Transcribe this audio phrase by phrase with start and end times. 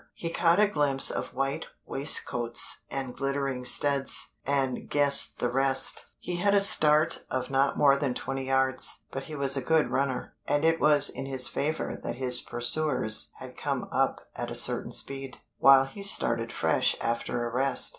[0.15, 6.07] He caught a glimpse of white waistcoats and glittering studs, and guessed the rest.
[6.17, 9.89] He had a start of not more than twenty yards, but he was a good
[9.91, 14.55] runner, and it was in his favor that his pursuers had come up at a
[14.55, 17.89] certain speed, while he started fresh after a rest.